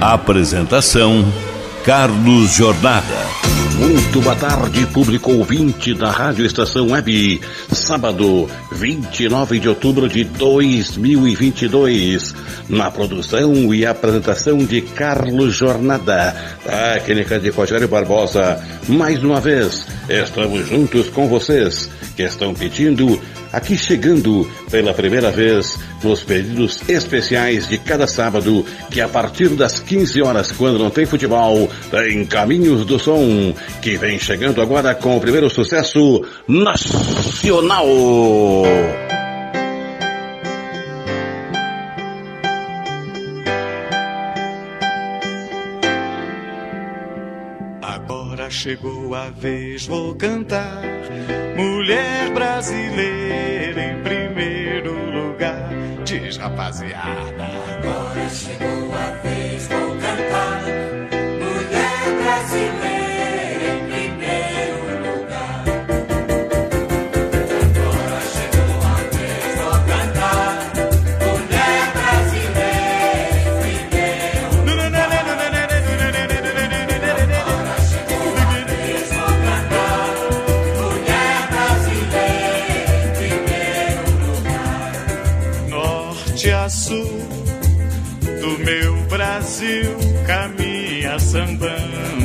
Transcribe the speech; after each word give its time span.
Apresentação: 0.00 1.24
Carlos 1.84 2.54
Jornada. 2.54 3.26
Muito 3.80 4.20
boa 4.20 4.36
tarde, 4.36 4.86
público 4.86 5.32
ouvinte 5.32 5.92
da 5.92 6.12
Rádio 6.12 6.46
Estação 6.46 6.92
Web. 6.92 7.40
Sábado, 7.72 8.48
29 8.70 9.58
de 9.58 9.68
outubro 9.68 10.08
de 10.08 10.22
2022. 10.22 12.32
Na 12.68 12.92
produção 12.92 13.74
e 13.74 13.84
apresentação 13.84 14.58
de 14.58 14.82
Carlos 14.82 15.56
Jornada, 15.56 16.32
técnica 16.64 17.40
de 17.40 17.50
Rogério 17.50 17.88
Barbosa. 17.88 18.64
Mais 18.86 19.24
uma 19.24 19.40
vez, 19.40 19.84
estamos 20.08 20.68
juntos 20.68 21.10
com 21.10 21.26
vocês 21.26 21.90
que 22.14 22.22
estão 22.22 22.54
pedindo 22.54 23.20
aqui 23.52 23.76
chegando 23.76 24.48
pela 24.70 24.94
primeira 24.94 25.30
vez 25.30 25.78
nos 26.02 26.22
pedidos 26.22 26.80
especiais 26.88 27.68
de 27.68 27.78
cada 27.78 28.06
sábado, 28.06 28.64
que 28.90 29.00
a 29.00 29.08
partir 29.08 29.48
das 29.50 29.80
15 29.80 30.22
horas, 30.22 30.52
quando 30.52 30.78
não 30.78 30.90
tem 30.90 31.06
futebol, 31.06 31.68
tem 31.90 32.24
Caminhos 32.24 32.84
do 32.84 32.98
Som, 32.98 33.54
que 33.80 33.96
vem 33.96 34.18
chegando 34.18 34.60
agora 34.60 34.94
com 34.94 35.16
o 35.16 35.20
primeiro 35.20 35.48
sucesso 35.50 36.24
nacional. 36.46 37.86
Chegou 48.58 49.14
a 49.14 49.30
vez, 49.30 49.86
vou 49.86 50.16
cantar. 50.16 50.82
Mulher 51.56 52.32
brasileira 52.34 53.80
em 53.80 54.02
primeiro 54.02 54.94
lugar, 55.12 55.70
diz 56.04 56.36
rapaziada. 56.36 57.44
Agora 57.44 58.28
chegou 58.28 58.92
a 58.92 59.10
vez, 59.22 59.68
vou 59.68 59.77
Brasil 89.58 89.96
caminha 90.24 91.18
sambando. 91.18 92.17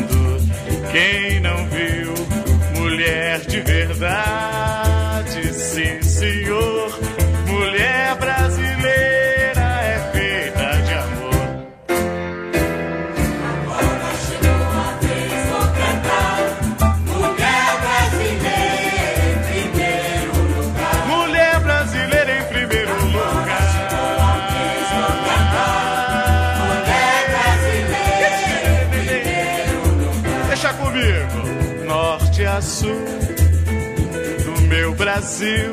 Brasil 35.23 35.71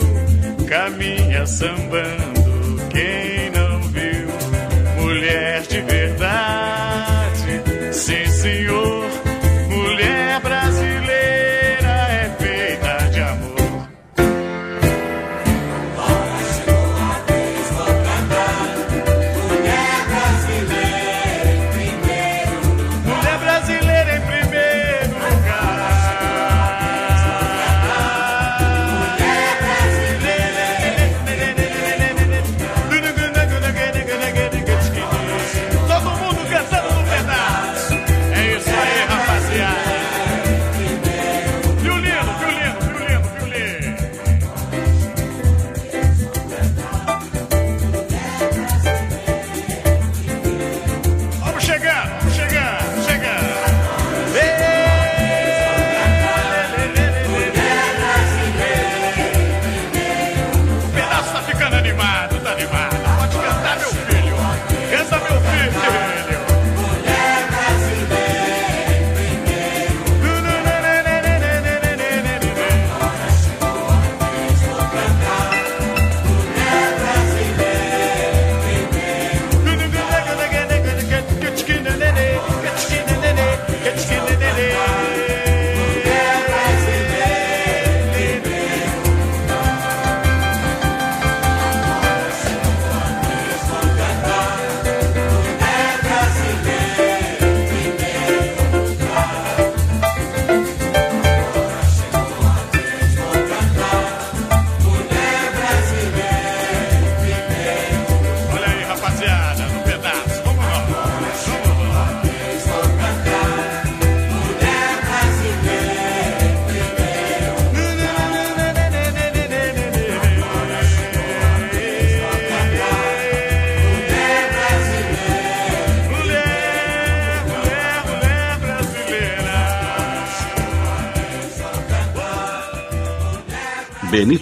caminha 0.69 1.44
sambando. 1.44 2.30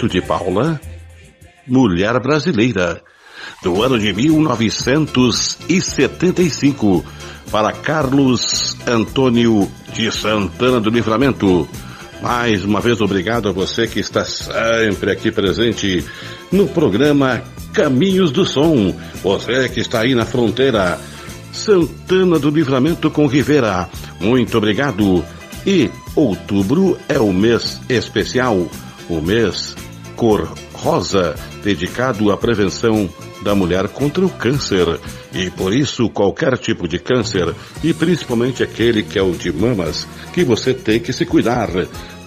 De 0.07 0.21
Paula, 0.21 0.79
Mulher 1.67 2.21
Brasileira. 2.21 3.03
do 3.63 3.83
ano 3.83 3.99
de 3.99 4.13
1975 4.13 7.05
para 7.51 7.73
Carlos 7.73 8.77
Antônio 8.87 9.69
de 9.93 10.13
Santana 10.13 10.81
do 10.81 10.91
Livramento. 10.91 11.69
Mais 12.21 12.65
uma 12.65 12.81
vez, 12.81 13.01
obrigado 13.01 13.49
a 13.49 13.53
você 13.53 13.87
que 13.87 14.01
está 14.01 14.25
sempre 14.25 15.11
aqui 15.11 15.31
presente 15.31 16.05
no 16.53 16.67
programa 16.69 17.43
Caminhos 17.73 18.31
do 18.31 18.45
Som. 18.45 18.95
Você 19.23 19.69
que 19.69 19.81
está 19.81 20.01
aí 20.01 20.15
na 20.15 20.27
fronteira, 20.27 20.99
Santana 21.53 22.39
do 22.39 22.51
Livramento 22.51 23.11
com 23.11 23.27
Rivera. 23.27 23.89
Muito 24.21 24.59
obrigado. 24.59 25.25
E 25.67 25.91
outubro 26.15 26.97
é 27.09 27.19
o 27.19 27.33
mês 27.33 27.81
especial, 27.89 28.69
o 29.09 29.21
mês 29.21 29.75
cor 30.19 30.53
rosa, 30.75 31.37
dedicado 31.63 32.33
à 32.33 32.37
prevenção 32.37 33.09
da 33.41 33.55
mulher 33.55 33.87
contra 33.87 34.27
o 34.27 34.29
câncer. 34.29 34.99
E 35.33 35.49
por 35.49 35.73
isso, 35.73 36.11
qualquer 36.11 36.59
tipo 36.59 36.89
de 36.89 36.99
câncer, 36.99 37.55
e 37.85 37.95
principalmente 37.95 38.63
aquele 38.63 39.05
que 39.05 39.17
é 39.17 39.23
o 39.23 39.31
de 39.31 39.53
mamas, 39.53 40.09
que 40.35 40.43
você 40.45 40.75
tem 40.75 40.99
que 40.99 41.13
se 41.13 41.25
cuidar. 41.25 41.69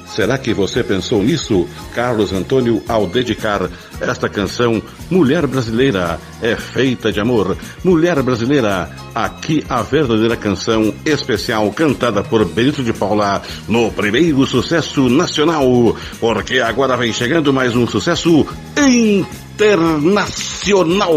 Será 0.07 0.37
que 0.37 0.53
você 0.53 0.83
pensou 0.83 1.21
nisso, 1.21 1.67
Carlos 1.93 2.31
Antônio, 2.31 2.81
ao 2.87 3.05
dedicar 3.07 3.69
esta 3.99 4.29
canção 4.29 4.81
Mulher 5.11 5.45
Brasileira 5.45 6.17
é 6.41 6.55
feita 6.55 7.11
de 7.11 7.19
amor? 7.19 7.57
Mulher 7.83 8.23
Brasileira, 8.23 8.89
aqui 9.13 9.61
a 9.67 9.81
verdadeira 9.81 10.37
canção 10.37 10.93
especial 11.05 11.69
cantada 11.73 12.23
por 12.23 12.45
Benito 12.45 12.81
de 12.81 12.93
Paula 12.93 13.41
no 13.67 13.91
primeiro 13.91 14.47
sucesso 14.47 15.09
nacional, 15.09 15.97
porque 16.17 16.59
agora 16.59 16.95
vem 16.95 17.11
chegando 17.11 17.51
mais 17.51 17.75
um 17.75 17.85
sucesso 17.85 18.47
internacional. 18.77 21.11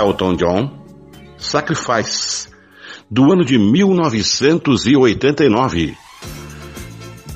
Elton 0.00 0.36
John, 0.36 0.70
Sacrifice, 1.36 2.48
do 3.10 3.32
ano 3.32 3.44
de 3.44 3.58
1989. 3.58 5.96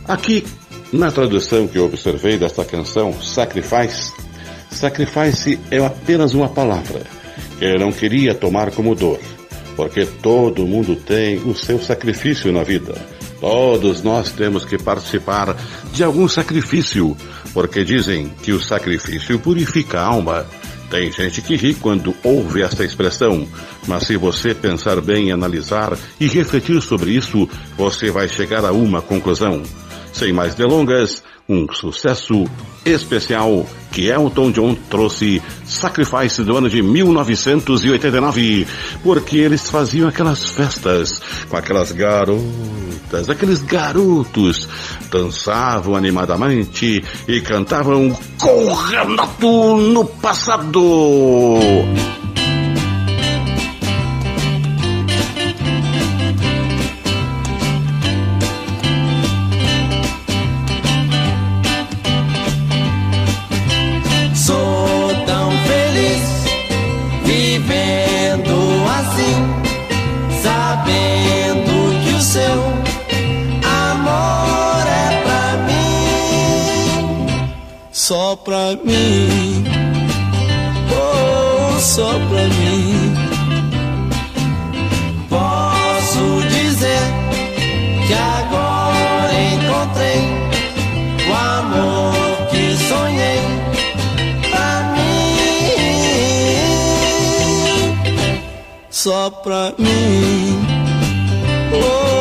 Aqui, 0.06 0.46
na 0.92 1.10
tradução 1.10 1.66
que 1.66 1.78
eu 1.78 1.86
observei 1.86 2.38
desta 2.38 2.64
canção, 2.64 3.12
Sacrifice, 3.20 4.12
Sacrifice 4.70 5.58
é 5.70 5.84
apenas 5.84 6.32
uma 6.34 6.48
palavra. 6.48 7.02
Que 7.58 7.64
ele 7.64 7.78
não 7.78 7.90
queria 7.92 8.34
tomar 8.34 8.70
como 8.70 8.94
dor, 8.94 9.18
porque 9.76 10.06
todo 10.06 10.66
mundo 10.66 10.96
tem 10.96 11.36
o 11.38 11.54
seu 11.54 11.80
sacrifício 11.80 12.52
na 12.52 12.62
vida. 12.62 12.94
Todos 13.40 14.02
nós 14.02 14.30
temos 14.30 14.64
que 14.64 14.78
participar 14.78 15.56
de 15.92 16.02
algum 16.02 16.26
sacrifício, 16.28 17.16
porque 17.52 17.84
dizem 17.84 18.32
que 18.42 18.52
o 18.52 18.60
sacrifício 18.60 19.38
purifica 19.38 20.00
a 20.00 20.06
alma. 20.06 20.46
Tem 20.90 21.10
gente 21.10 21.42
que 21.42 21.56
ri 21.56 21.74
quando 21.74 22.14
ouve 22.22 22.62
esta 22.62 22.84
expressão, 22.84 23.46
mas 23.86 24.06
se 24.06 24.16
você 24.16 24.54
pensar 24.54 25.00
bem, 25.00 25.32
analisar 25.32 25.96
e 26.20 26.26
refletir 26.26 26.80
sobre 26.80 27.10
isso, 27.10 27.48
você 27.76 28.10
vai 28.10 28.28
chegar 28.28 28.64
a 28.64 28.72
uma 28.72 29.02
conclusão. 29.02 29.62
Sem 30.12 30.32
mais 30.32 30.54
delongas, 30.54 31.22
um 31.48 31.66
sucesso 31.72 32.44
especial 32.84 33.66
que 33.92 34.08
Elton 34.08 34.50
John 34.50 34.74
trouxe 34.90 35.42
Sacrifice 35.64 36.42
do 36.42 36.56
ano 36.56 36.68
de 36.68 36.82
1989, 36.82 38.66
porque 39.02 39.38
eles 39.38 39.70
faziam 39.70 40.08
aquelas 40.08 40.44
festas 40.48 41.20
com 41.48 41.56
aquelas 41.56 41.92
garotas, 41.92 43.30
aqueles 43.30 43.62
garotos, 43.62 44.68
dançavam 45.10 45.94
animadamente 45.94 47.04
e 47.28 47.40
cantavam 47.40 48.16
com 48.40 48.72
Renato 48.72 49.76
no 49.76 50.04
passado. 50.04 50.80
Só 99.04 99.28
pra 99.28 99.74
mim, 99.76 100.64
oh, 101.74 102.13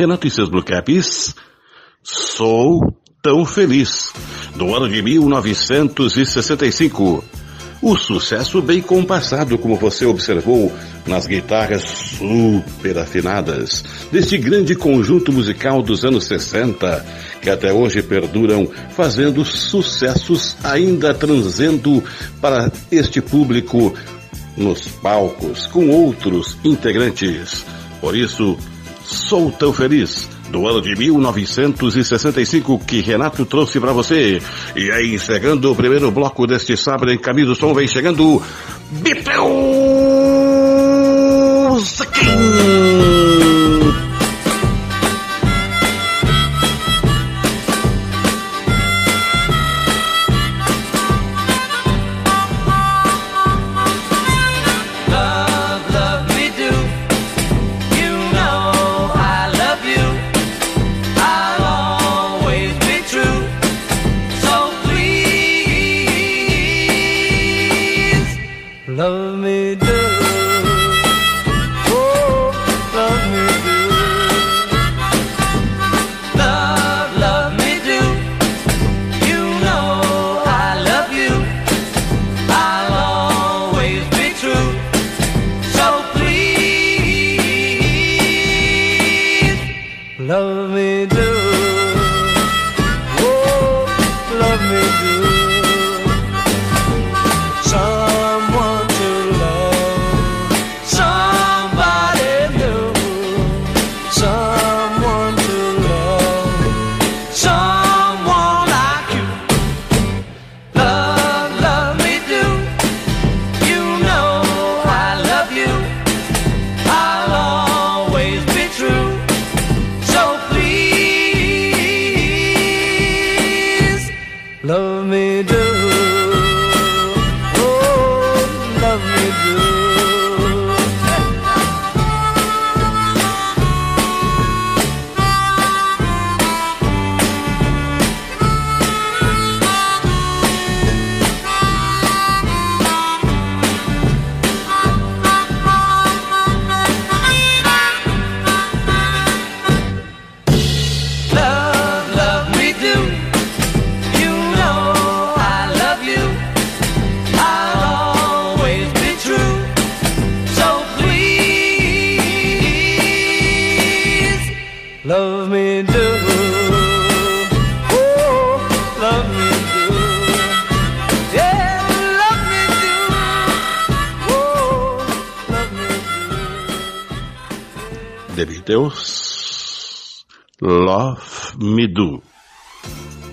Renato 0.00 0.26
e 0.26 0.30
seus 0.30 0.48
Blue 0.48 0.64
Caps, 0.64 1.34
Sou 2.02 2.96
Tão 3.22 3.44
Feliz, 3.44 4.10
do 4.56 4.74
ano 4.74 4.88
de 4.88 5.02
1965. 5.02 7.22
O 7.82 7.96
sucesso 7.98 8.62
bem 8.62 8.80
compassado, 8.80 9.58
como 9.58 9.76
você 9.76 10.06
observou, 10.06 10.72
nas 11.06 11.26
guitarras 11.26 11.82
super 11.82 12.96
afinadas, 12.96 13.84
deste 14.10 14.38
grande 14.38 14.74
conjunto 14.74 15.30
musical 15.30 15.82
dos 15.82 16.02
anos 16.02 16.24
60, 16.24 17.04
que 17.42 17.50
até 17.50 17.70
hoje 17.70 18.02
perduram, 18.02 18.66
fazendo 18.96 19.44
sucessos 19.44 20.56
ainda 20.64 21.12
transendo 21.12 22.02
para 22.40 22.72
este 22.90 23.20
público 23.20 23.94
nos 24.56 24.88
palcos 24.88 25.66
com 25.66 25.90
outros 25.90 26.56
integrantes. 26.64 27.66
Por 28.00 28.16
isso, 28.16 28.56
Sou 29.10 29.50
Tão 29.50 29.72
Feliz, 29.72 30.28
do 30.50 30.68
ano 30.68 30.80
de 30.80 30.94
1965, 30.94 32.78
que 32.86 33.00
Renato 33.00 33.44
trouxe 33.44 33.80
para 33.80 33.92
você. 33.92 34.40
E 34.76 34.90
aí, 34.92 35.14
encerrando 35.14 35.70
o 35.70 35.74
primeiro 35.74 36.10
bloco 36.12 36.46
deste 36.46 36.76
sábado 36.76 37.10
em 37.10 37.18
Caminho 37.18 37.48
do 37.48 37.56
Som, 37.56 37.74
vem 37.74 37.88
chegando 37.88 38.40
Bipeu 38.92 39.44
Zaquim. 41.80 42.49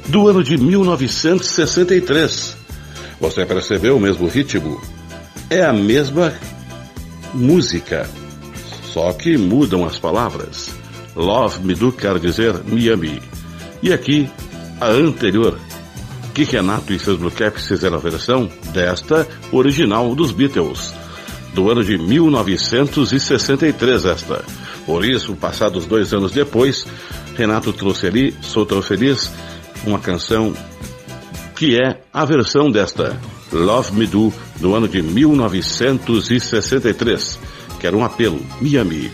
Do 0.08 0.28
ano 0.28 0.43
de 0.43 0.58
1963. 0.58 2.58
Você 3.20 3.46
percebeu 3.46 3.98
o 3.98 4.00
mesmo 4.00 4.28
ritmo? 4.28 4.82
É 5.50 5.63
a 5.63 5.74
mesma 5.74 6.34
música, 7.34 8.10
só 8.93 9.12
que 9.13 9.38
mudam 9.38 9.86
as 9.86 10.00
palavras. 10.00 10.70
Love 11.15 11.63
Me 11.63 11.74
Do 11.74 11.91
quer 11.91 12.20
dizer 12.20 12.54
Miami. 12.65 13.20
E 13.82 13.91
aqui, 13.93 14.30
a 14.80 14.88
anterior, 14.88 15.58
que 16.34 16.43
Renato 16.43 16.93
e 16.93 17.00
seus 17.00 17.17
Blue 17.17 17.32
Caps 17.32 17.67
fizeram 17.67 17.98
a 17.98 18.00
versão 18.00 18.48
desta 18.72 19.28
original 19.52 20.13
dos 20.13 20.32
Beatles, 20.32 20.93
do 21.54 21.72
ano 21.72 21.84
de 21.84 21.98
1963 21.98 24.06
esta. 24.06 24.46
Por 24.86 25.04
isso, 25.04 25.36
passados 25.36 25.86
dois 25.86 26.13
anos 26.13 26.32
depois, 26.32 26.86
Renato 27.38 27.71
trouxe 27.71 28.08
ali, 28.08 28.36
Sou 28.41 28.65
Tão 28.65 28.82
Feliz, 28.82 29.32
uma 29.86 30.00
canção 30.00 30.52
que 31.56 31.80
é 31.80 32.02
a 32.12 32.26
versão 32.26 32.71
desta, 32.71 33.15
Love 33.52 33.93
Me 33.93 34.08
Do, 34.08 34.34
do 34.58 34.73
ano 34.73 34.88
de 34.88 35.04
1963, 35.04 37.39
que 37.80 37.86
era 37.86 37.95
um 37.95 38.04
apelo, 38.04 38.41
Miami. 38.60 39.12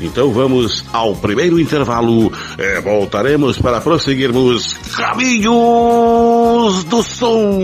Então 0.00 0.32
vamos 0.32 0.84
ao 0.92 1.14
primeiro 1.14 1.60
intervalo. 1.60 2.32
e 2.58 2.80
voltaremos 2.80 3.58
para 3.58 3.80
prosseguirmos 3.80 4.72
Caminhos 4.96 6.82
do 6.84 7.00
Som. 7.04 7.60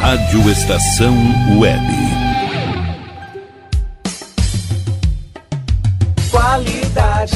Rádio 0.00 0.50
Estação 0.50 1.14
Web. 1.60 2.01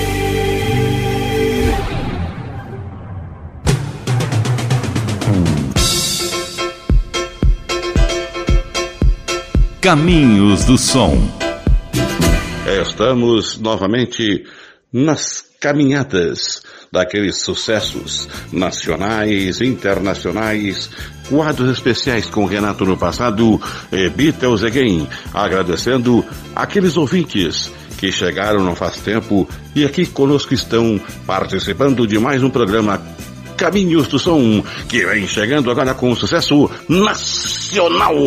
Caminhos 9.81 10.63
do 10.65 10.77
Som. 10.77 11.17
Estamos 12.83 13.57
novamente 13.59 14.45
nas 14.93 15.43
caminhadas 15.59 16.61
daqueles 16.91 17.37
sucessos 17.37 18.29
nacionais, 18.53 19.59
internacionais, 19.59 20.87
quadros 21.27 21.71
especiais 21.71 22.27
com 22.27 22.45
Renato 22.45 22.85
no 22.85 22.95
passado 22.95 23.59
e 23.91 24.07
Beatles 24.07 24.63
Again, 24.63 25.07
agradecendo 25.33 26.23
aqueles 26.55 26.95
ouvintes 26.95 27.71
que 27.97 28.11
chegaram 28.11 28.63
não 28.63 28.75
faz 28.75 28.99
tempo 28.99 29.49
e 29.75 29.83
aqui 29.83 30.05
conosco 30.05 30.53
estão 30.53 31.01
participando 31.25 32.05
de 32.05 32.19
mais 32.19 32.43
um 32.43 32.51
programa 32.51 33.01
Caminhos 33.57 34.07
do 34.07 34.19
Som, 34.19 34.63
que 34.87 35.03
vem 35.07 35.27
chegando 35.27 35.71
agora 35.71 35.95
com 35.95 36.15
sucesso 36.15 36.69
nacional. 36.87 38.19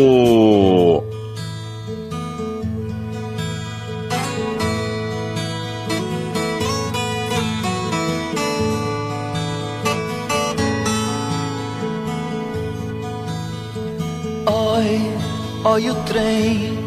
Oi 15.75 15.91
o 15.91 15.95
trem 16.05 16.79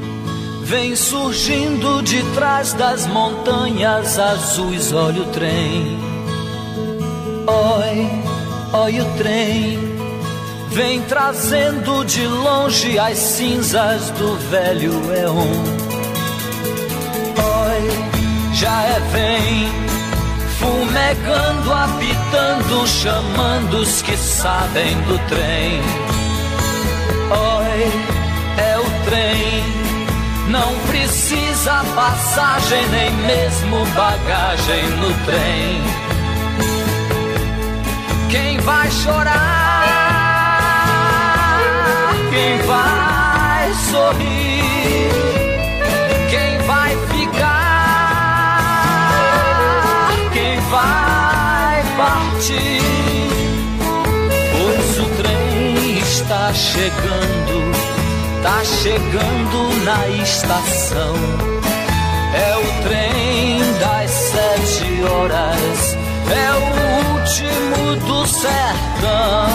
vem 0.63 0.95
surgindo 0.95 2.02
de 2.04 2.23
trás 2.34 2.71
das 2.71 3.06
montanhas 3.06 4.17
azuis. 4.17 4.93
Olha 4.93 5.23
o 5.23 5.26
trem. 5.26 6.00
Oi, 7.47 8.80
oi 8.80 9.00
o 9.02 9.06
trem 9.17 9.78
vem 10.69 11.02
trazendo 11.02 12.06
de 12.06 12.26
longe 12.28 12.97
as 12.97 13.17
cinzas 13.17 14.10
do 14.12 14.38
velho 14.50 14.93
Eon. 15.13 15.63
Oi, 17.65 18.54
já 18.54 18.84
é 18.84 19.00
vem 19.12 19.67
fumegando, 20.60 21.73
apitando, 21.73 22.88
chamando 22.88 23.80
os 23.80 24.02
que 24.02 24.15
sabem 24.15 24.95
do 25.02 25.19
trem. 25.28 25.82
Oi, 27.30 28.16
trem. 29.10 29.63
Não 30.50 30.76
precisa 30.88 31.84
passagem, 31.96 32.88
nem 32.89 33.12
mesmo 33.12 33.86
bagagem 33.88 34.89
no 34.91 35.13
trem. 35.26 35.82
Quem 38.30 38.58
vai 38.60 38.91
chorar? 38.91 39.38
Quem 42.30 42.58
vai 42.65 43.74
sorrir? 43.91 45.10
Quem 46.30 46.58
vai 46.65 46.96
ficar? 47.08 47.78
Quem 50.34 50.60
vai 50.70 51.84
partir? 51.98 52.82
Pois 54.52 55.00
o 55.00 55.06
trem 55.22 55.98
está 56.00 56.54
chegando, 56.54 57.72
tá 58.41 58.63
chegando 58.63 59.84
na 59.84 60.08
estação. 60.21 61.15
É 62.34 62.58
o 62.58 62.84
trem 62.84 63.60
das 63.80 64.12
sete 64.12 65.04
horas, 65.04 65.97
é 66.32 66.52
o 66.52 66.62
último 67.13 67.95
do 68.06 68.28
sertão. 68.28 69.47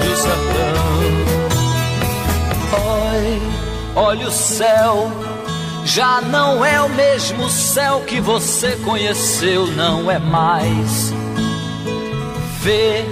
Do 0.00 0.16
sertão. 0.16 0.82
Oi, 3.10 3.42
olha 3.96 4.28
o 4.28 4.30
céu. 4.30 5.10
Já 5.84 6.20
não 6.20 6.64
é 6.64 6.80
o 6.80 6.88
mesmo 6.88 7.50
céu 7.50 8.02
que 8.06 8.20
você 8.20 8.76
conheceu, 8.76 9.66
não 9.66 10.10
é 10.10 10.18
mais. 10.18 11.12
Vê, 12.60 13.04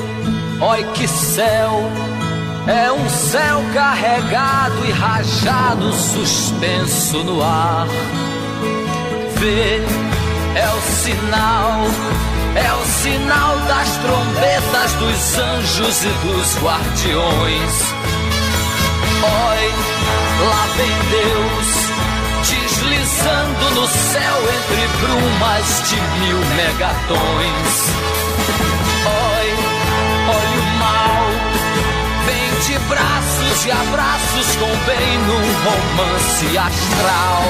oi 0.61 0.85
que 0.95 1.09
céu, 1.09 1.83
é 2.67 2.93
um 2.93 3.09
céu 3.09 3.63
carregado 3.73 4.85
e 4.87 4.93
rajado, 4.93 5.93
suspenso 5.93 7.25
no 7.25 7.43
ar. 7.43 7.87
Vê, 9.37 9.81
é 10.55 10.69
o 10.69 10.81
sinal, 10.81 11.81
é 12.55 12.73
o 12.73 12.85
sinal 12.87 13.59
das 13.61 13.97
trombetas 13.97 14.93
dos 14.95 15.39
anjos 15.39 16.05
e 16.05 16.09
dos 16.27 16.63
guardiões. 16.63 17.73
Oi, 19.23 19.75
lá 20.47 20.67
vem 20.77 20.97
Deus, 21.11 21.69
deslizando 22.49 23.81
no 23.81 23.87
céu 23.87 24.37
entre 24.43 24.89
brumas 24.99 25.89
de 25.89 25.97
mil 26.21 26.39
megatons. 26.57 28.30
De 32.71 32.79
braços 32.79 33.67
e 33.67 33.71
abraços 33.73 34.57
com 34.57 34.67
bem 34.87 35.19
num 35.27 35.43
romance 35.65 36.57
astral. 36.57 37.43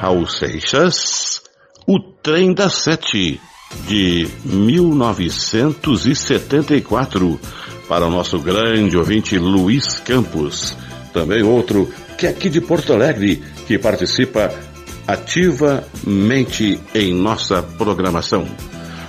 Raul 0.00 0.26
Seixas, 0.26 1.42
O 1.86 2.00
Trem 2.00 2.52
das 2.52 2.74
Sete, 2.74 3.40
de 3.86 4.28
1974, 4.44 7.40
para 7.88 8.06
o 8.06 8.10
nosso 8.10 8.38
grande 8.38 8.96
ouvinte 8.96 9.36
Luiz 9.38 9.98
Campos. 10.00 10.76
Também 11.12 11.42
outro 11.42 11.92
que 12.16 12.26
é 12.26 12.30
aqui 12.30 12.48
de 12.48 12.60
Porto 12.60 12.92
Alegre, 12.92 13.42
que 13.66 13.76
participa 13.78 14.52
ativamente 15.06 16.80
em 16.94 17.12
nossa 17.12 17.62
programação. 17.62 18.46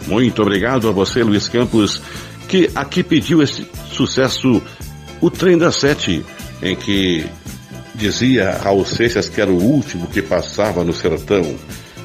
Muito 0.07 0.41
obrigado 0.41 0.89
a 0.89 0.91
você, 0.91 1.23
Luiz 1.23 1.47
Campos, 1.47 2.01
que 2.47 2.69
aqui 2.75 3.03
pediu 3.03 3.41
esse 3.41 3.65
sucesso, 3.91 4.61
O 5.21 5.31
Trem 5.31 5.57
das 5.57 5.75
Sete, 5.75 6.23
em 6.61 6.75
que 6.75 7.25
Dizia 7.95 8.59
Raul 8.61 8.85
Seixas 8.85 9.29
que 9.29 9.39
era 9.39 9.49
o 9.49 9.61
último 9.61 10.07
que 10.07 10.21
passava 10.21 10.83
no 10.83 10.93
sertão. 10.93 11.55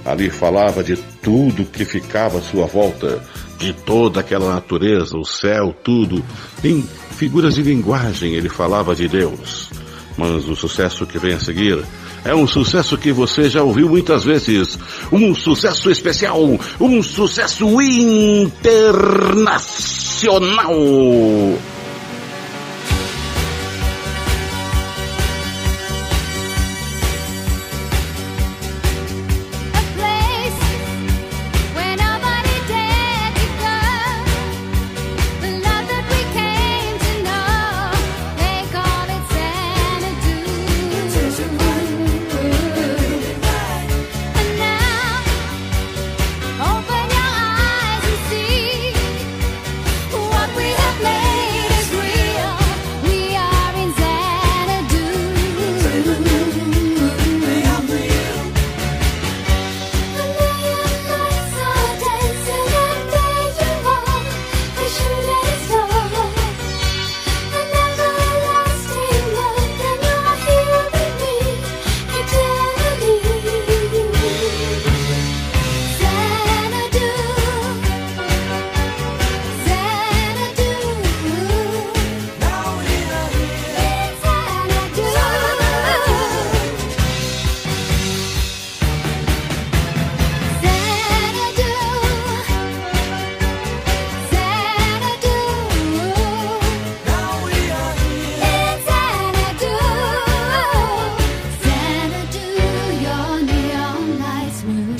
Ali 0.04 0.30
falava 0.30 0.82
de 0.82 0.96
tudo 1.22 1.64
que 1.64 1.84
ficava 1.84 2.38
à 2.38 2.42
sua 2.42 2.66
volta, 2.66 3.22
de 3.58 3.72
toda 3.72 4.20
aquela 4.20 4.54
natureza, 4.54 5.16
o 5.16 5.24
céu, 5.24 5.74
tudo. 5.84 6.24
Em 6.64 6.82
figuras 7.10 7.54
de 7.54 7.62
linguagem 7.62 8.34
ele 8.34 8.48
falava 8.48 8.94
de 8.94 9.06
Deus. 9.06 9.68
Mas 10.16 10.48
o 10.48 10.56
sucesso 10.56 11.06
que 11.06 11.18
vem 11.18 11.34
a 11.34 11.40
seguir 11.40 11.84
é 12.24 12.34
um 12.34 12.46
sucesso 12.46 12.96
que 12.98 13.12
você 13.12 13.48
já 13.48 13.62
ouviu 13.62 13.88
muitas 13.88 14.24
vezes. 14.24 14.78
Um 15.10 15.34
sucesso 15.34 15.90
especial, 15.90 16.40
um 16.80 17.02
sucesso 17.02 17.80
internacional. 17.80 19.00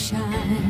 山。 0.00 0.69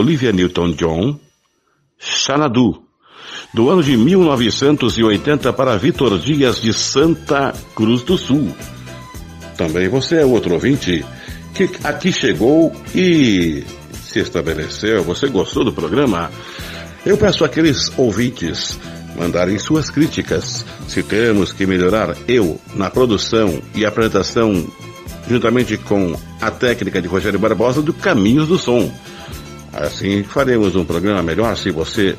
Olivia 0.00 0.32
Newton-John, 0.32 1.20
Xanadu, 1.98 2.82
do 3.52 3.68
ano 3.68 3.82
de 3.82 3.96
1980 3.96 5.52
para 5.52 5.76
Vitor 5.76 6.18
Dias 6.18 6.60
de 6.60 6.72
Santa 6.72 7.52
Cruz 7.74 8.02
do 8.02 8.16
Sul. 8.16 8.54
Também 9.58 9.88
você 9.88 10.22
é 10.22 10.24
outro 10.24 10.54
ouvinte 10.54 11.04
que 11.54 11.68
aqui 11.84 12.10
chegou 12.10 12.72
e 12.94 13.62
se 14.02 14.20
estabeleceu, 14.20 15.04
você 15.04 15.28
gostou 15.28 15.64
do 15.64 15.72
programa? 15.72 16.30
Eu 17.04 17.18
peço 17.18 17.44
àqueles 17.44 17.92
ouvintes 17.98 18.78
mandarem 19.14 19.58
suas 19.58 19.90
críticas. 19.90 20.64
Se 20.88 21.02
temos 21.02 21.52
que 21.52 21.66
melhorar, 21.66 22.16
eu, 22.26 22.58
na 22.74 22.88
produção 22.88 23.60
e 23.74 23.84
apresentação, 23.84 24.66
juntamente 25.28 25.76
com 25.76 26.18
a 26.40 26.50
técnica 26.50 27.02
de 27.02 27.08
Rogério 27.08 27.38
Barbosa, 27.38 27.82
do 27.82 27.92
Caminhos 27.92 28.48
do 28.48 28.56
Som. 28.56 28.90
Assim 29.72 30.22
faremos 30.22 30.74
um 30.74 30.84
programa 30.84 31.22
melhor 31.22 31.56
se 31.56 31.70
você 31.70 32.16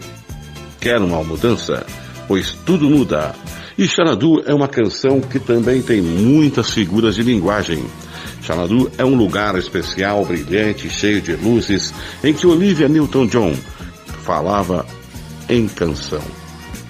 quer 0.79 0.99
uma 0.99 1.23
mudança, 1.23 1.85
pois 2.27 2.53
tudo 2.65 2.89
muda. 2.89 3.35
E 3.77 3.87
Xanadu 3.87 4.43
é 4.45 4.53
uma 4.53 4.67
canção 4.67 5.19
que 5.21 5.39
também 5.39 5.81
tem 5.81 6.01
muitas 6.01 6.71
figuras 6.71 7.15
de 7.15 7.23
linguagem. 7.23 7.83
Xanadu 8.41 8.91
é 8.97 9.05
um 9.05 9.15
lugar 9.15 9.57
especial, 9.57 10.25
brilhante, 10.25 10.89
cheio 10.89 11.21
de 11.21 11.35
luzes, 11.35 11.93
em 12.23 12.33
que 12.33 12.47
Olivia 12.47 12.87
Newton-John 12.87 13.53
falava 14.23 14.85
em 15.49 15.67
canção. 15.67 16.21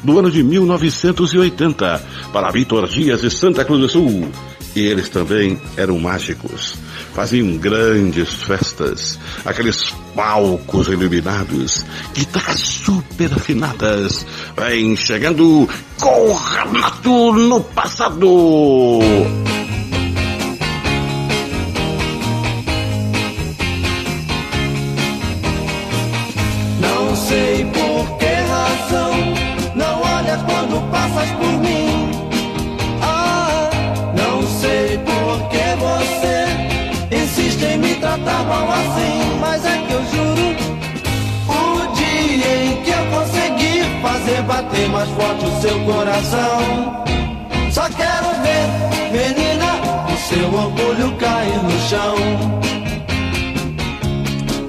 Do 0.04 0.18
ano 0.18 0.32
de 0.32 0.44
1980, 0.44 2.04
para 2.34 2.52
Vitor 2.52 2.88
Dias 2.88 3.22
de 3.22 3.30
Santa 3.30 3.64
Cruz 3.64 3.82
do 3.82 3.90
Sul. 3.90 4.30
E 4.76 4.82
eles 4.82 5.10
também 5.10 5.60
eram 5.76 6.00
mágicos 6.00 6.76
faziam 7.14 7.58
grandes 7.58 8.34
festas, 8.34 9.20
aqueles 9.46 9.94
palcos 10.16 10.88
iluminados, 10.88 11.86
guitarras 12.14 12.60
super 12.60 13.34
afinadas, 13.34 14.26
vem 14.58 14.96
chegando 14.96 15.68
com 16.00 16.34
Renato 16.34 17.34
no 17.34 17.62
passado. 17.62 18.30
Bater 44.82 44.90
mais 44.90 45.10
forte 45.10 45.46
o 45.46 45.62
seu 45.62 45.80
coração. 45.86 47.04
Só 47.72 47.84
quero 47.90 48.30
ver, 48.42 48.68
menina, 49.12 49.74
o 50.08 50.18
seu 50.18 50.54
orgulho 50.54 51.16
cair 51.18 51.64
no 51.64 51.80
chão. 51.82 52.16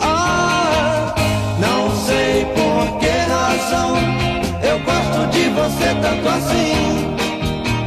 Ah, 0.01 1.15
não 1.59 1.91
sei 2.07 2.45
por 2.55 2.99
que 2.99 3.09
razão 3.09 3.97
eu 4.63 4.79
gosto 4.81 5.31
de 5.31 5.49
você 5.51 5.95
tanto 6.01 6.29
assim. 6.29 7.17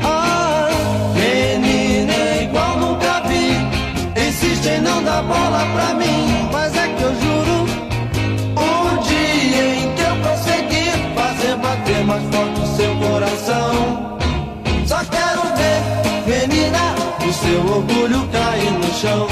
Ah, 0.03 0.69
menina 1.13 2.43
igual 2.43 2.77
nunca 2.77 3.21
vi, 3.27 4.27
insiste 4.27 4.67
em 4.67 4.81
não 4.81 5.03
dar 5.03 5.21
bola 5.23 5.65
pra 5.73 5.93
mim. 5.95 6.34
Só 14.87 15.03
quero 15.05 15.41
ver, 15.57 16.47
menina, 16.47 16.95
o 17.27 17.33
seu 17.33 17.59
orgulho 17.59 18.27
cair 18.31 18.71
no 18.71 18.93
chão. 18.93 19.27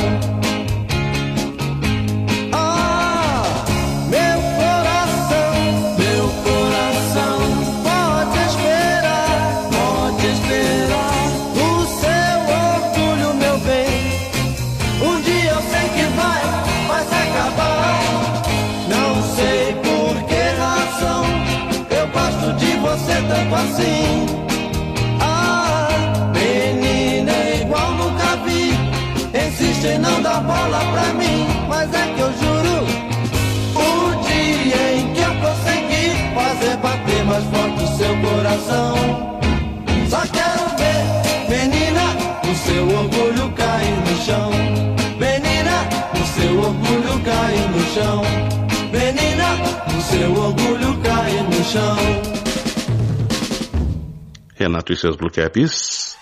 Só 40.09 40.21
quero 40.31 40.63
ver, 40.77 41.03
menina, 41.49 42.05
o 42.43 42.55
seu 42.55 42.87
orgulho 42.87 43.51
cair 43.53 43.97
no 43.97 44.15
chão. 44.23 44.51
Menina, 45.17 45.89
o 46.13 46.25
seu 46.27 46.59
orgulho 46.59 47.19
cair 47.23 47.67
no 47.71 47.83
chão. 47.93 48.21
Menina, 48.91 49.57
o 49.87 50.01
seu 50.01 50.35
orgulho 50.35 51.01
cair 51.01 51.43
no 51.43 51.63
chão. 51.63 51.97
Renato 54.55 54.93
e 54.93 54.97
seus 54.97 55.15
Blue 55.15 55.31
Caps. 55.31 56.15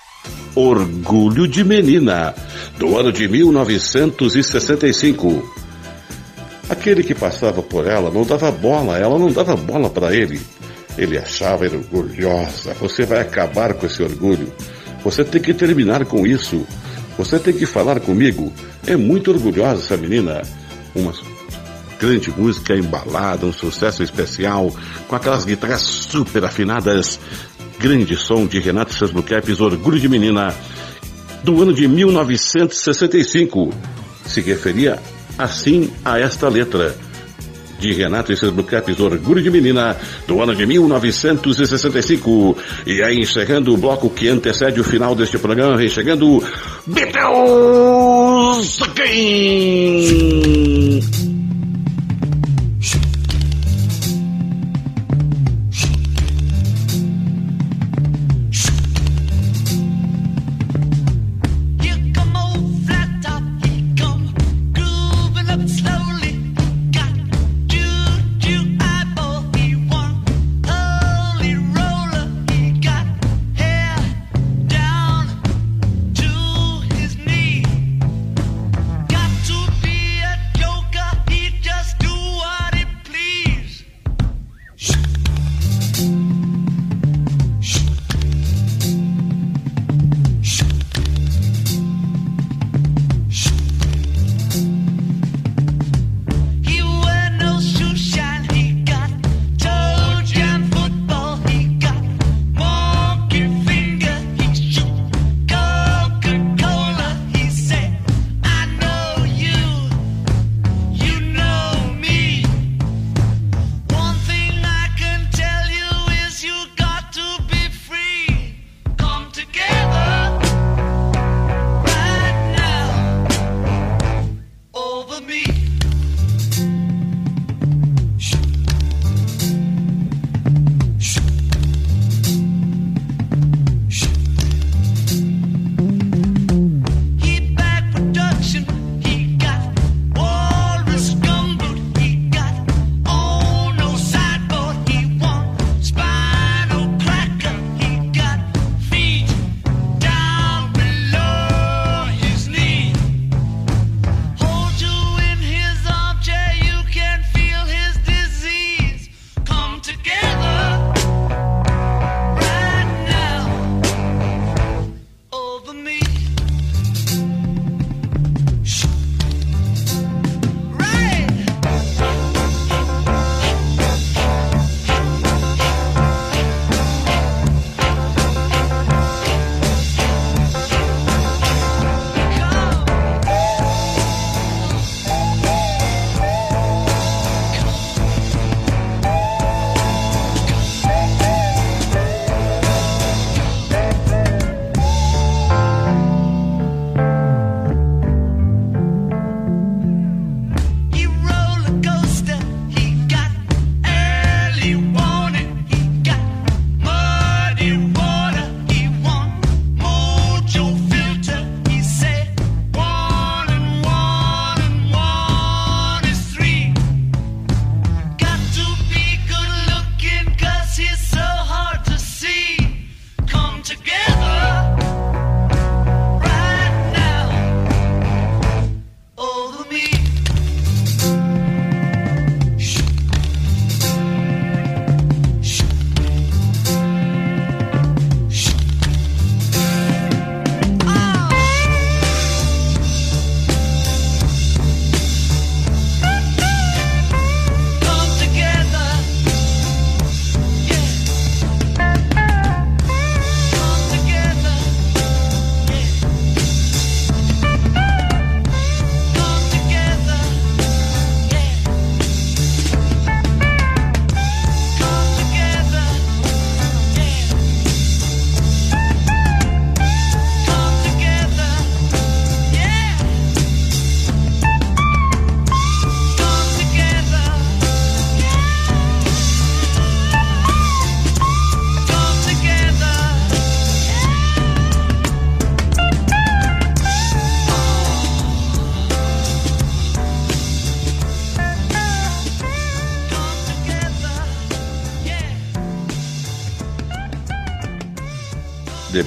Orgulho 0.56 1.46
de 1.48 1.63
Menina, 1.65 2.34
do 2.78 2.98
ano 2.98 3.12
de 3.12 3.28
1965. 3.28 5.54
Aquele 6.70 7.04
que 7.04 7.13
passava 7.13 7.62
por 7.62 7.86
ela 7.86 8.10
não 8.10 8.24
dava 8.24 8.50
bola, 8.52 8.98
ela 8.98 9.20
não 9.20 9.34
dava 9.34 9.58
bola 9.58 9.89
para 9.89 10.15
ele. 10.15 10.39
Ele 10.98 11.18
achava 11.18 11.66
era 11.66 11.78
orgulhosa. 11.78 12.74
Você 12.76 13.06
vai 13.06 13.20
acabar 13.22 13.74
com 13.74 13.86
esse 13.86 14.02
orgulho. 14.04 14.52
Você 15.04 15.24
tem 15.24 15.42
que 15.42 15.54
terminar 15.54 16.06
com 16.06 16.28
isso. 16.28 16.66
Você 17.18 17.40
tem 17.40 17.54
que 17.54 17.66
falar 17.66 18.00
comigo. 18.00 18.52
É 18.86 18.96
muito 18.96 19.32
orgulhosa 19.32 19.82
essa 19.82 19.98
menina. 19.98 20.42
Uma 20.94 21.14
grande 22.00 22.32
música 22.32 22.76
embalada, 22.76 23.46
um 23.46 23.54
sucesso 23.54 24.02
especial, 24.02 24.74
com 25.08 25.16
aquelas 25.16 25.46
guitarras 25.46 25.82
super 25.82 26.44
afinadas. 26.44 27.20
Grande 27.80 28.16
som 28.16 28.46
de 28.46 28.60
Renato 28.60 28.94
Sesbuquepes, 28.94 29.60
Orgulho 29.60 30.00
de 30.00 30.10
Menina, 30.10 30.54
do 31.44 31.62
ano 31.62 31.74
de 31.74 31.88
1965. 31.88 33.72
Se 34.26 34.42
referia 34.42 35.00
assim 35.38 35.92
a 36.04 36.20
esta 36.20 36.48
letra 36.50 36.96
de 37.82 37.91
Renato 37.91 38.32
e 38.32 38.38
seus 38.38 38.54
Blue 38.54 38.65
Orgulho 39.00 39.41
de 39.41 39.50
Menina, 39.50 39.98
do 40.28 40.39
ano 40.41 40.56
de 40.56 40.67
1965. 40.67 42.56
E 42.86 43.02
aí, 43.02 43.17
encerrando 43.17 43.74
o 43.74 43.78
bloco 43.78 44.08
que 44.10 44.30
antecede 44.30 44.80
o 44.80 44.84
final 44.84 45.15
deste 45.15 45.39
programa, 45.39 45.76
vem 45.76 45.89
chegando 45.89 46.44
Beatles 46.86 48.80
quem 48.96 50.22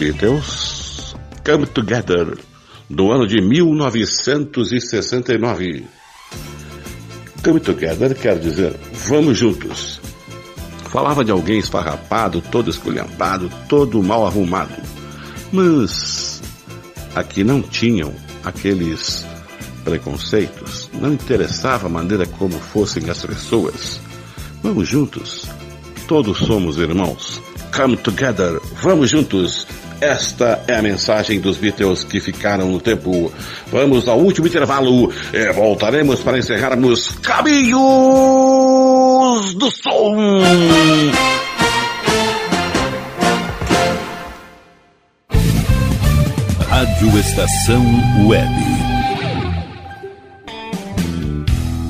Beatles, 0.04 1.16
Come 1.46 1.64
Together, 1.64 2.36
do 2.90 3.10
ano 3.10 3.26
de 3.26 3.40
1969. 3.40 5.86
Come 7.42 7.58
Together 7.58 8.14
quer 8.14 8.38
dizer 8.38 8.78
vamos 8.92 9.38
juntos. 9.38 9.98
Falava 10.90 11.24
de 11.24 11.30
alguém 11.30 11.58
esfarrapado, 11.58 12.42
todo 12.42 12.68
esculhambado, 12.68 13.50
todo 13.66 14.02
mal 14.02 14.26
arrumado. 14.26 14.76
Mas 15.50 16.42
aqui 17.14 17.42
não 17.42 17.62
tinham 17.62 18.14
aqueles 18.44 19.24
preconceitos, 19.84 20.90
não 20.92 21.14
interessava 21.14 21.86
a 21.86 21.90
maneira 21.90 22.26
como 22.26 22.58
fossem 22.58 23.08
as 23.08 23.24
pessoas. 23.24 23.98
Vamos 24.62 24.86
juntos, 24.86 25.48
todos 26.06 26.36
somos 26.36 26.76
irmãos. 26.76 27.40
Come 27.74 27.96
together, 27.96 28.60
vamos 28.82 29.08
juntos. 29.08 29.66
Esta 30.04 30.62
é 30.68 30.74
a 30.76 30.82
mensagem 30.82 31.40
dos 31.40 31.56
Beatles 31.56 32.04
que 32.04 32.20
ficaram 32.20 32.68
no 32.68 32.78
tempo. 32.78 33.32
Vamos 33.68 34.06
ao 34.06 34.18
último 34.18 34.46
intervalo 34.46 35.10
e 35.32 35.50
voltaremos 35.50 36.20
para 36.20 36.38
encerrarmos 36.38 37.08
Caminhos 37.22 37.72
do 39.54 39.70
Som. 39.70 40.42
Rádio 46.68 47.18
Estação 47.18 47.82
Web. 48.26 48.73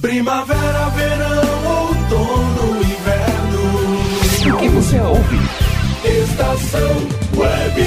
Primavera, 0.00 0.90
verão, 0.90 1.88
outono, 1.88 2.82
inverno. 2.82 4.54
O 4.54 4.58
que 4.58 4.68
você 4.68 5.00
ouve? 5.00 5.36
Estação 6.04 7.08
Web. 7.36 7.82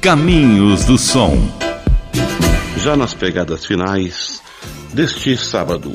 Caminhos 0.00 0.84
do 0.84 0.96
Som. 0.96 1.36
Já 2.78 2.96
nas 2.96 3.12
pegadas 3.12 3.66
finais 3.66 4.40
deste 4.94 5.36
sábado, 5.36 5.92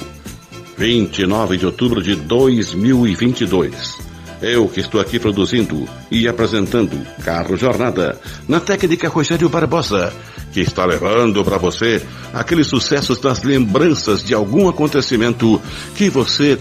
29 0.77 1.55
de 1.55 1.65
outubro 1.65 2.03
de 2.03 2.15
2022. 2.17 4.14
Eu 4.45 4.69
que 4.69 4.79
estou 4.79 5.01
aqui 5.01 5.17
produzindo 5.17 5.89
e 6.11 6.27
apresentando 6.27 6.95
Carro 7.23 7.57
Jornada, 7.57 8.21
na 8.47 8.59
técnica 8.59 9.09
Rogério 9.09 9.49
Barbosa, 9.49 10.13
que 10.53 10.59
está 10.61 10.85
levando 10.85 11.43
para 11.43 11.57
você 11.57 11.99
aqueles 12.31 12.67
sucessos 12.67 13.17
das 13.17 13.41
lembranças 13.41 14.23
de 14.23 14.35
algum 14.35 14.69
acontecimento 14.69 15.59
que 15.95 16.11
você 16.11 16.59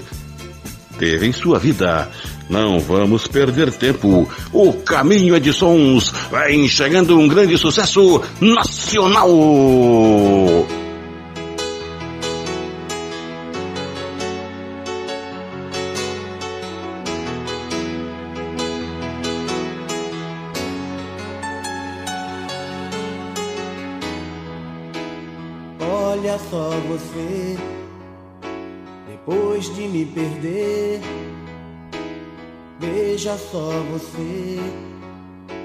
teve 0.99 1.27
em 1.27 1.33
sua 1.33 1.59
vida. 1.59 2.11
Não 2.49 2.81
vamos 2.81 3.27
perder 3.27 3.71
tempo. 3.71 4.27
O 4.51 4.73
caminho 4.73 5.37
é 5.37 5.39
de 5.39 5.53
sons. 5.53 6.11
Vem 6.31 6.67
chegando 6.67 7.19
um 7.19 7.29
grande 7.29 7.59
sucesso 7.59 8.23
nacional. 8.41 9.29
Veja 33.35 33.51
só 33.51 33.71
você, 33.91 34.61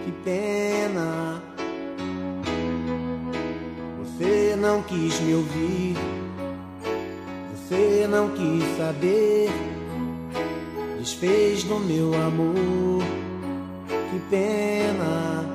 que 0.03 0.11
pena. 0.24 1.43
Você 3.99 4.55
não 4.55 4.82
quis 4.82 5.20
me 5.20 5.36
ouvir, 5.36 5.95
você 7.53 8.07
não 8.09 8.30
quis 8.30 8.63
saber. 8.76 9.49
Desfez 10.97 11.63
do 11.63 11.80
meu 11.80 12.11
amor, 12.15 13.03
que 13.88 14.20
pena, 14.32 15.45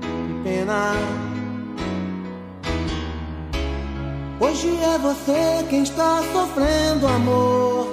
que 0.00 0.48
pena. 0.48 0.94
Hoje 4.40 4.68
é 4.68 4.98
você 4.98 5.66
quem 5.68 5.82
está 5.82 6.22
sofrendo 6.32 7.08
amor. 7.08 7.87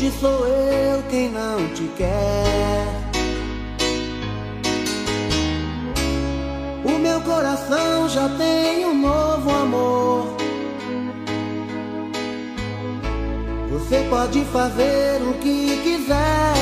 Hoje 0.00 0.12
sou 0.18 0.46
eu 0.46 1.02
quem 1.10 1.28
não 1.28 1.58
te 1.74 1.82
quer. 1.94 2.86
O 6.82 6.98
meu 6.98 7.20
coração 7.20 8.08
já 8.08 8.26
tem 8.38 8.86
um 8.86 8.98
novo 8.98 9.50
amor. 9.50 10.36
Você 13.72 14.02
pode 14.08 14.42
fazer 14.46 15.20
o 15.20 15.34
que 15.34 15.78
quiser. 15.82 16.54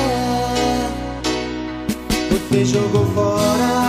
Você 2.33 2.65
jogou 2.65 3.07
fora 3.15 3.88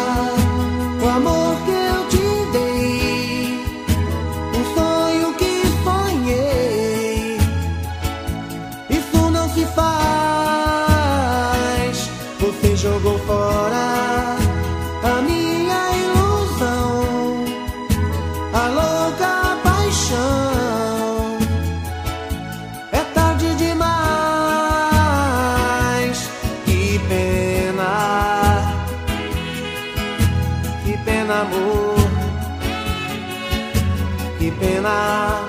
Que 34.50 34.56
pena. 34.56 35.48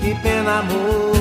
Que 0.00 0.14
pena, 0.22 0.60
amor. 0.60 1.15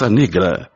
Raça 0.00 0.08
negra. 0.08 0.70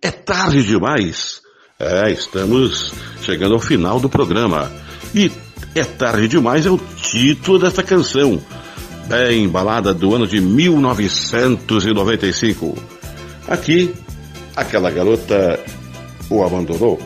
É 0.00 0.12
tarde 0.12 0.62
demais. 0.62 1.40
É, 1.80 2.12
estamos 2.12 2.92
chegando 3.22 3.54
ao 3.54 3.60
final 3.60 3.98
do 3.98 4.08
programa. 4.08 4.70
E 5.12 5.32
é 5.74 5.82
tarde 5.82 6.28
demais 6.28 6.64
é 6.64 6.70
o 6.70 6.78
título 6.78 7.58
desta 7.58 7.82
canção. 7.82 8.40
Bem 9.08 9.42
embalada 9.44 9.92
do 9.92 10.14
ano 10.14 10.28
de 10.28 10.40
1995. 10.40 12.78
Aqui, 13.48 13.92
aquela 14.54 14.90
garota 14.90 15.58
o 16.30 16.44
abandonou. 16.44 17.00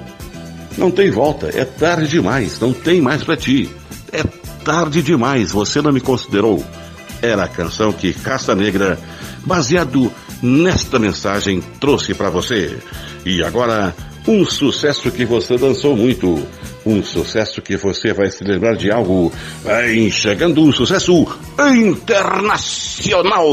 Não 0.76 0.90
tem 0.90 1.10
volta, 1.10 1.48
é 1.54 1.64
tarde 1.64 2.08
demais, 2.08 2.60
não 2.60 2.72
tem 2.72 3.00
mais 3.00 3.24
pra 3.24 3.36
ti. 3.36 3.70
É 4.10 4.24
tarde 4.64 5.00
demais, 5.02 5.52
você 5.52 5.80
não 5.80 5.92
me 5.92 6.00
considerou. 6.00 6.60
Era 7.22 7.44
a 7.44 7.48
canção 7.48 7.92
que 7.92 8.12
Caça 8.12 8.52
Negra, 8.54 8.98
baseado 9.46 10.12
nesta 10.42 10.98
mensagem, 10.98 11.62
trouxe 11.80 12.12
pra 12.14 12.28
você. 12.28 12.78
E 13.24 13.42
agora, 13.42 13.94
um 14.26 14.44
sucesso 14.44 15.10
que 15.10 15.24
você 15.24 15.56
dançou 15.56 15.96
muito. 15.96 16.46
Um 16.84 17.02
sucesso 17.02 17.62
que 17.62 17.76
você 17.76 18.12
vai 18.12 18.30
se 18.30 18.42
lembrar 18.42 18.76
de 18.76 18.90
algo. 18.90 19.32
Vem 19.64 20.10
chegando 20.10 20.62
um 20.62 20.72
sucesso 20.72 21.26
internacional. 21.58 23.46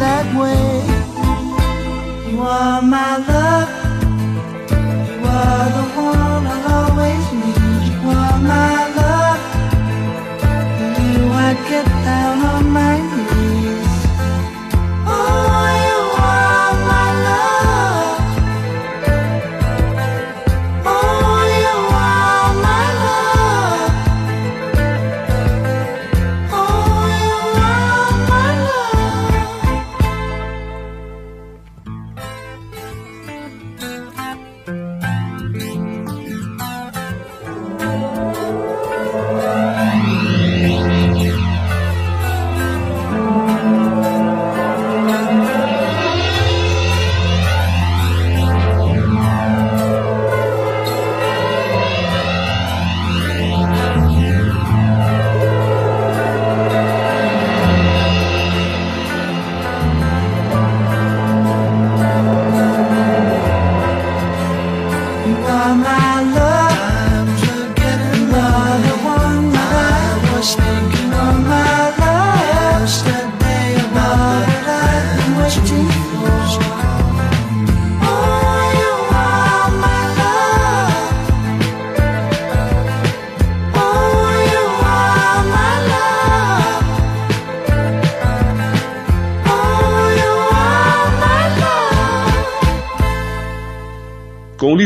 that 0.00 0.26
way. 0.40 0.80
You 2.30 2.40
are 2.40 2.80
my 2.80 3.18
love. 3.18 3.79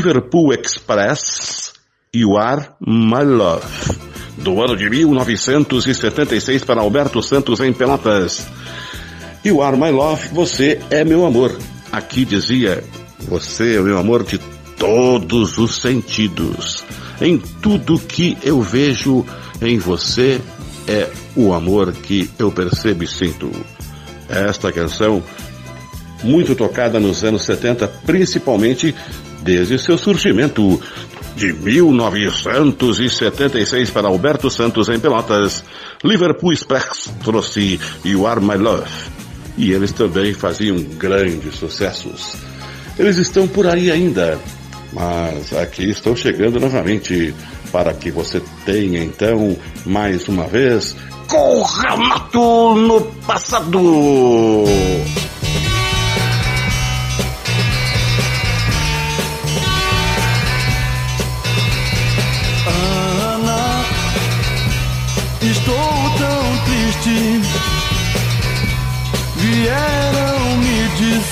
Liverpool 0.04 0.52
Express 0.52 1.72
You 2.14 2.36
Are 2.36 2.68
My 2.78 3.24
Love, 3.24 3.64
do 4.36 4.62
ano 4.62 4.76
de 4.76 4.90
1976 4.90 6.62
para 6.62 6.82
Alberto 6.82 7.22
Santos 7.22 7.58
em 7.60 7.72
Pelotas. 7.72 8.46
You 9.42 9.62
Are 9.62 9.74
My 9.74 9.90
Love, 9.90 10.28
você 10.28 10.78
é 10.90 11.04
meu 11.04 11.24
amor. 11.24 11.58
Aqui 11.90 12.26
dizia, 12.26 12.84
você 13.20 13.78
é 13.78 13.80
meu 13.80 13.96
amor 13.96 14.24
de 14.24 14.36
todos 14.76 15.56
os 15.56 15.76
sentidos. 15.76 16.84
Em 17.18 17.38
tudo 17.38 17.98
que 17.98 18.36
eu 18.42 18.60
vejo 18.60 19.24
em 19.62 19.78
você 19.78 20.38
é 20.86 21.08
o 21.34 21.54
amor 21.54 21.94
que 21.94 22.28
eu 22.38 22.52
percebo 22.52 23.04
e 23.04 23.08
sinto. 23.08 23.50
Esta 24.28 24.70
canção 24.70 25.22
muito 26.22 26.54
tocada 26.54 27.00
nos 27.00 27.24
anos 27.24 27.42
70, 27.42 27.88
principalmente 28.04 28.94
desde 29.44 29.78
seu 29.78 29.96
surgimento. 29.96 30.80
De 31.36 31.52
1976 31.52 33.90
para 33.90 34.08
Alberto 34.08 34.48
Santos 34.48 34.88
em 34.88 34.98
Pelotas, 35.00 35.64
Liverpool 36.02 36.52
Express 36.52 37.12
trouxe 37.24 37.78
You 38.04 38.24
Are 38.26 38.40
My 38.40 38.56
Love. 38.56 38.88
E 39.56 39.70
eles 39.72 39.92
também 39.92 40.32
faziam 40.32 40.76
grandes 40.76 41.56
sucessos. 41.56 42.36
Eles 42.96 43.18
estão 43.18 43.48
por 43.48 43.66
aí 43.66 43.90
ainda, 43.90 44.38
mas 44.92 45.52
aqui 45.52 45.90
estão 45.90 46.14
chegando 46.14 46.60
novamente 46.60 47.34
para 47.72 47.92
que 47.92 48.12
você 48.12 48.40
tenha 48.64 49.02
então 49.02 49.56
mais 49.84 50.28
uma 50.28 50.46
vez 50.46 50.94
Corra 51.28 51.96
no 52.76 53.00
passado. 53.26 53.80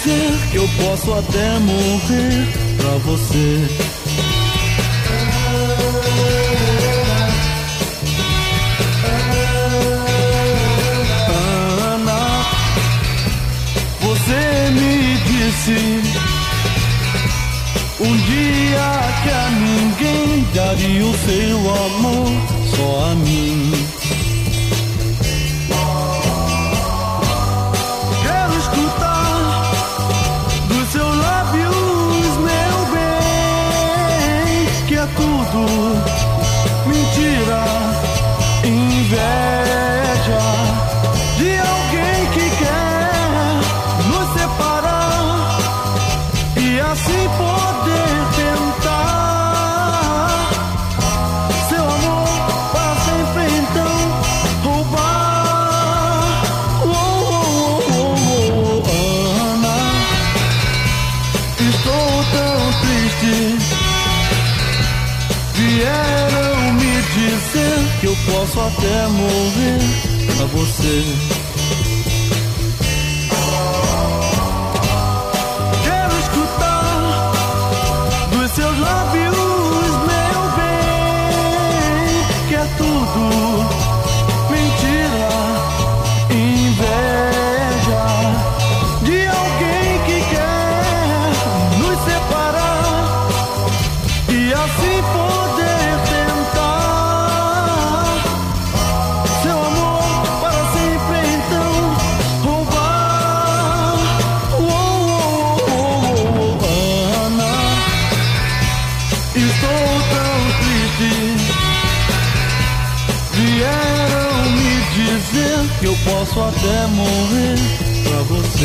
Dizer 0.03 0.51
que 0.51 0.57
eu 0.57 0.69
posso 0.85 1.13
até 1.15 1.59
morrer 1.61 2.49
pra 2.77 2.91
você. 3.05 3.69
Ana, 11.95 12.45
você 14.01 14.71
me 14.73 15.17
disse 15.19 16.03
um 18.01 18.17
dia 18.17 18.91
que 19.23 19.31
a 19.31 19.51
ninguém 19.51 20.47
daria 20.55 21.07
o 21.07 21.15
seu 21.19 21.59
amor, 21.87 22.62
até 68.79 69.09
morrer 69.09 69.79
pra 70.37 70.47
você. 70.47 71.42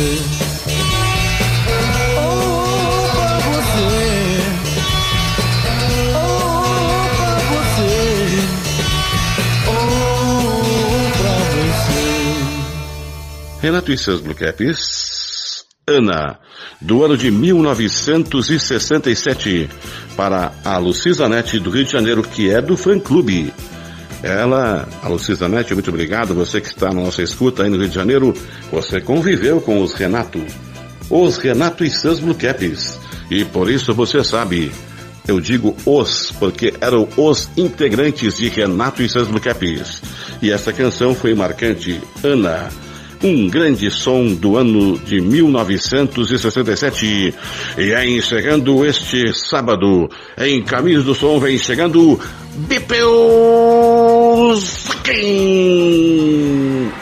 Oh. 0.00 0.04
Oh. 2.20 2.28
Oh, 2.96 3.50
você. 3.50 3.98
Renato 13.60 13.90
e 13.90 13.98
seus 13.98 14.20
Blue 14.20 14.36
Caps. 14.36 15.64
Ana, 15.88 16.38
do 16.80 17.04
ano 17.04 17.16
de 17.16 17.32
1967, 17.32 19.68
para 20.16 20.52
a 20.64 20.78
Lucisa 20.78 21.28
Nete 21.28 21.58
do 21.58 21.70
Rio 21.70 21.84
de 21.84 21.90
Janeiro, 21.90 22.22
que 22.22 22.50
é 22.50 22.60
do 22.60 22.76
fã 22.76 23.00
clube. 23.00 23.52
Ela, 24.22 24.88
a 25.02 25.08
Lucisa 25.08 25.48
Nete, 25.48 25.74
muito 25.74 25.90
obrigado. 25.90 26.34
Você 26.34 26.60
que 26.60 26.68
está 26.68 26.88
na 26.88 27.02
nossa 27.02 27.22
escuta 27.22 27.62
aí 27.62 27.70
no 27.70 27.76
Rio 27.76 27.88
de 27.88 27.94
Janeiro, 27.94 28.34
você 28.70 29.00
conviveu 29.00 29.60
com 29.60 29.82
os 29.82 29.94
Renato. 29.94 30.44
Os 31.08 31.38
Renato 31.38 31.84
e 31.84 31.90
seus 31.90 32.18
Blue 32.18 32.34
Caps. 32.34 32.98
E 33.30 33.44
por 33.44 33.70
isso 33.70 33.94
você 33.94 34.24
sabe, 34.24 34.72
eu 35.26 35.40
digo 35.40 35.76
os, 35.86 36.32
porque 36.32 36.74
eram 36.80 37.08
os 37.16 37.48
integrantes 37.56 38.38
de 38.38 38.48
Renato 38.48 39.02
e 39.02 39.08
seus 39.08 39.28
Blue 39.28 39.40
Caps. 39.40 40.02
E 40.42 40.50
essa 40.50 40.72
canção 40.72 41.14
foi 41.14 41.34
marcante. 41.34 42.00
Ana, 42.24 42.68
um 43.22 43.48
grande 43.48 43.90
som 43.90 44.34
do 44.34 44.56
ano 44.56 44.98
de 44.98 45.20
1967. 45.20 47.34
E 47.76 47.94
aí, 47.94 48.16
encerrando 48.16 48.84
este 48.84 49.32
sábado, 49.34 50.08
em 50.36 50.62
Caminhos 50.62 51.04
do 51.04 51.14
Som, 51.14 51.38
vem 51.40 51.58
chegando 51.58 52.20
Bepeus 52.66 53.87
King. 55.02 56.92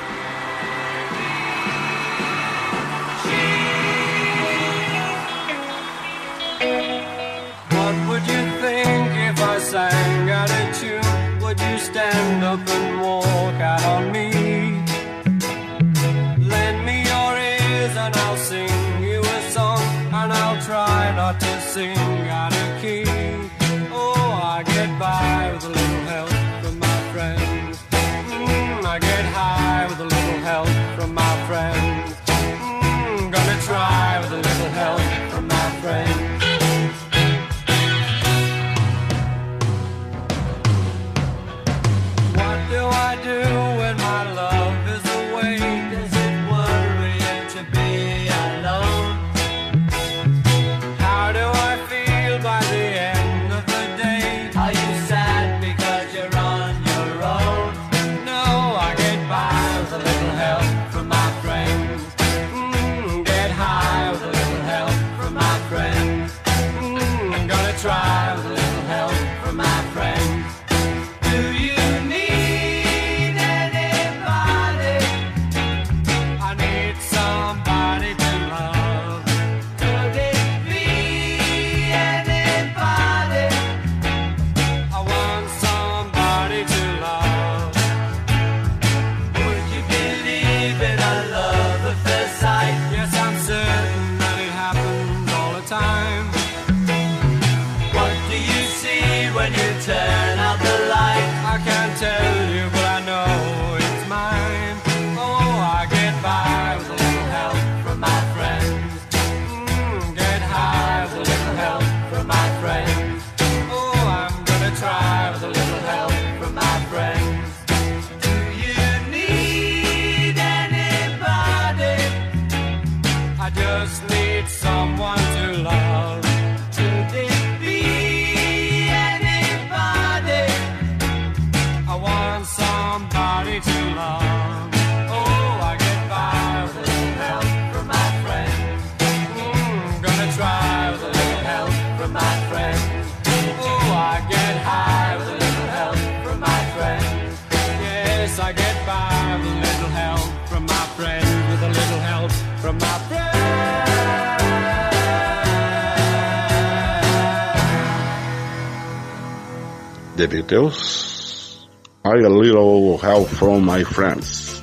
The 160.26 160.42
Beatles, 160.42 161.68
I 162.04 162.24
a 162.24 162.28
Little 162.28 162.98
Help 162.98 163.28
from 163.28 163.60
My 163.60 163.84
Friends. 163.84 164.60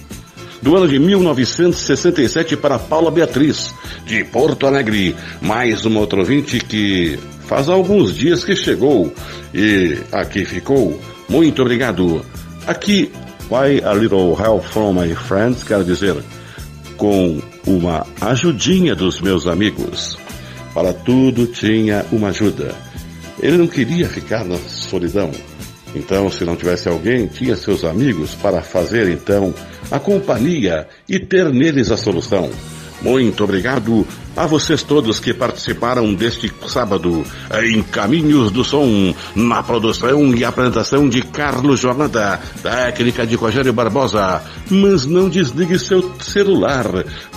Do 0.62 0.76
ano 0.76 0.90
de 0.90 1.00
1967 1.00 2.58
para 2.58 2.78
Paula 2.78 3.10
Beatriz, 3.10 3.74
de 4.06 4.26
Porto 4.26 4.68
Alegre. 4.68 5.16
Mais 5.42 5.86
uma 5.86 6.02
outra 6.02 6.20
ouvinte 6.20 6.60
que 6.60 7.18
faz 7.48 7.70
alguns 7.70 8.14
dias 8.14 8.44
que 8.44 8.56
chegou 8.56 9.14
e 9.54 9.98
aqui 10.12 10.44
ficou. 10.44 11.00
Muito 11.30 11.62
obrigado. 11.62 12.26
Aqui, 12.68 13.10
Why 13.50 13.82
a 13.86 13.94
Little 13.94 14.36
Help 14.38 14.66
from 14.66 14.94
My 14.94 15.16
Friends, 15.16 15.64
quero 15.64 15.86
dizer, 15.86 16.16
com 16.98 17.42
uma 17.66 18.06
ajudinha 18.20 18.96
dos 18.96 19.22
meus 19.22 19.48
amigos. 19.48 20.18
Para 20.74 20.92
tudo 20.92 21.48
tinha 21.48 22.06
uma 22.12 22.30
ajuda. 22.30 22.76
Ele 23.42 23.58
não 23.58 23.68
queria 23.68 24.10
ficar 24.10 24.44
na 24.44 24.58
solidão. 24.58 25.32
Então, 25.96 26.30
se 26.30 26.44
não 26.44 26.56
tivesse 26.56 26.88
alguém, 26.88 27.28
tinha 27.28 27.56
seus 27.56 27.84
amigos 27.84 28.34
para 28.36 28.62
fazer 28.62 29.08
então 29.10 29.54
a 29.92 30.00
companhia 30.00 30.88
e 31.08 31.20
ter 31.20 31.52
neles 31.52 31.92
a 31.92 31.98
solução. 31.98 32.50
Muito 33.04 33.44
obrigado 33.44 34.08
a 34.36 34.48
vocês 34.48 34.82
todos 34.82 35.20
que 35.20 35.34
participaram 35.34 36.14
deste 36.14 36.50
sábado 36.68 37.26
em 37.62 37.84
Caminhos 37.84 38.50
do 38.50 38.64
Som, 38.64 39.14
na 39.36 39.62
produção 39.62 40.34
e 40.34 40.46
apresentação 40.46 41.10
de 41.10 41.22
Carlos 41.22 41.82
Jornada, 41.82 42.40
técnica 42.62 43.28
de 43.28 43.36
Rogério 43.36 43.74
Barbosa. 43.74 44.42
Mas 44.70 45.06
não 45.06 45.28
desligue 45.28 45.78
seu 45.78 46.14
celular, 46.22 46.86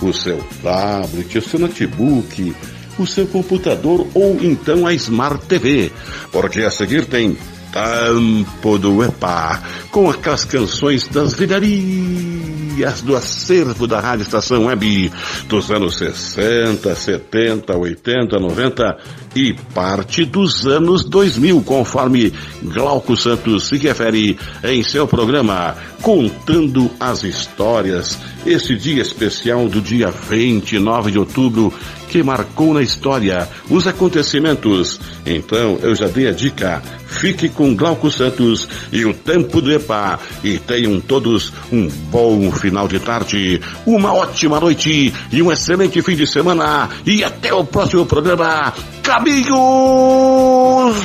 o 0.01 0.13
seu 0.13 0.41
tablet, 0.63 1.37
o 1.37 1.41
seu 1.41 1.59
notebook, 1.59 2.55
o 2.97 3.05
seu 3.05 3.27
computador 3.27 4.07
ou 4.13 4.37
então 4.41 4.87
a 4.87 4.93
Smart 4.93 5.45
TV, 5.47 5.91
porque 6.31 6.61
a 6.61 6.71
seguir 6.71 7.05
tem 7.05 7.37
Campo 7.77 8.79
do 8.79 9.03
Epa, 9.03 9.61
com 9.91 10.09
aquelas 10.09 10.43
canções 10.43 11.07
das 11.07 11.35
vidarias 11.35 13.01
do 13.03 13.15
acervo 13.15 13.85
da 13.85 13.99
Rádio 13.99 14.23
Estação 14.23 14.65
Web 14.65 15.11
dos 15.47 15.69
anos 15.69 15.95
60, 15.97 16.95
70, 16.95 17.77
80, 17.77 18.39
90 18.39 18.97
e 19.35 19.53
parte 19.75 20.25
dos 20.25 20.65
anos 20.65 21.03
2000, 21.03 21.61
conforme 21.61 22.33
Glauco 22.63 23.15
Santos 23.15 23.67
se 23.67 23.77
refere 23.77 24.39
em 24.63 24.81
seu 24.81 25.07
programa 25.07 25.75
Contando 26.01 26.89
as 26.99 27.23
Histórias, 27.23 28.17
esse 28.43 28.75
dia 28.75 29.03
especial 29.03 29.69
do 29.69 29.81
dia 29.81 30.09
29 30.09 31.11
de 31.11 31.19
outubro 31.19 31.71
que 32.07 32.23
marcou 32.23 32.73
na 32.73 32.81
história 32.81 33.47
os 33.69 33.85
acontecimentos. 33.85 34.99
Então 35.25 35.77
eu 35.81 35.93
já 35.93 36.07
dei 36.07 36.27
a 36.27 36.31
dica, 36.31 36.81
Fique 37.07 37.49
com 37.49 37.75
Glauco 37.75 38.11
Santos 38.11 38.67
e 38.91 39.05
o 39.05 39.13
Tempo 39.13 39.61
do 39.61 39.71
Epa. 39.71 40.19
E 40.43 40.59
tenham 40.59 40.99
todos 40.99 41.53
um 41.71 41.87
bom 42.09 42.51
final 42.51 42.87
de 42.87 42.99
tarde, 42.99 43.61
uma 43.85 44.13
ótima 44.13 44.59
noite 44.59 45.13
e 45.31 45.41
um 45.41 45.51
excelente 45.51 46.01
fim 46.01 46.15
de 46.15 46.27
semana. 46.27 46.89
E 47.05 47.23
até 47.23 47.53
o 47.53 47.63
próximo 47.63 48.05
programa. 48.05 48.73
Caminhos 49.01 49.47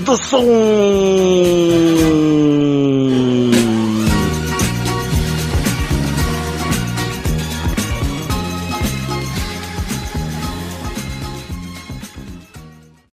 do 0.01 0.17
Som. 0.17 0.43